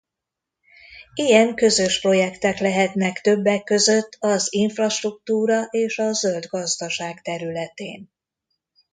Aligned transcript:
Ilyen 1.13 1.55
közös 1.55 1.99
projektek 2.01 2.59
lehetnek 2.59 3.21
többek 3.21 3.63
között 3.63 4.17
az 4.19 4.47
infrastruktúra 4.53 5.63
és 5.69 5.97
a 5.99 6.11
zöld 6.13 6.45
gazdaság 6.45 7.21
területén. 7.21 8.09